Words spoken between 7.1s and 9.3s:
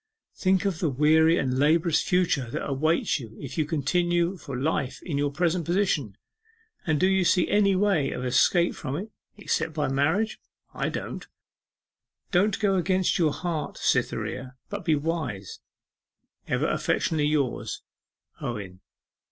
see any way of escape from it